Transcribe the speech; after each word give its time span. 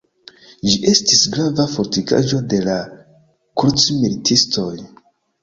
Ĝi 0.69 0.77
estis 0.91 1.21
grava 1.35 1.65
fortikaĵo 1.73 2.41
de 2.55 2.63
la 2.69 2.79
krucmilitistoj. 3.61 4.69